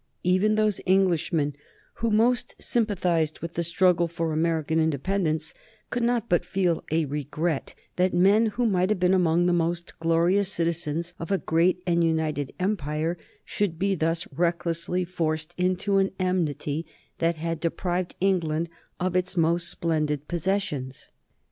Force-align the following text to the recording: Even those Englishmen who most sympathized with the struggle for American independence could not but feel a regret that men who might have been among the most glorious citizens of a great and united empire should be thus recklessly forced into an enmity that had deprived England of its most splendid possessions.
Even 0.23 0.55
those 0.55 0.81
Englishmen 0.87 1.55
who 2.01 2.09
most 2.09 2.55
sympathized 2.59 3.37
with 3.39 3.53
the 3.53 3.61
struggle 3.61 4.07
for 4.07 4.33
American 4.33 4.79
independence 4.79 5.53
could 5.91 6.01
not 6.01 6.27
but 6.27 6.43
feel 6.43 6.83
a 6.91 7.05
regret 7.05 7.75
that 7.97 8.11
men 8.11 8.47
who 8.47 8.65
might 8.65 8.89
have 8.89 8.99
been 8.99 9.13
among 9.13 9.45
the 9.45 9.53
most 9.53 9.99
glorious 9.99 10.51
citizens 10.51 11.13
of 11.19 11.29
a 11.29 11.37
great 11.37 11.83
and 11.85 12.03
united 12.03 12.51
empire 12.59 13.15
should 13.45 13.77
be 13.77 13.93
thus 13.93 14.27
recklessly 14.33 15.05
forced 15.05 15.53
into 15.55 15.97
an 15.97 16.09
enmity 16.17 16.83
that 17.19 17.35
had 17.35 17.59
deprived 17.59 18.15
England 18.19 18.69
of 18.99 19.15
its 19.15 19.37
most 19.37 19.69
splendid 19.69 20.27
possessions. 20.27 21.09